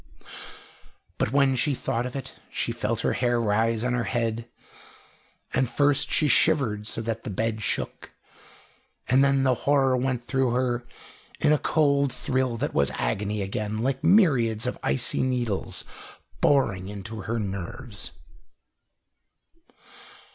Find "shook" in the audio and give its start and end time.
7.61-8.09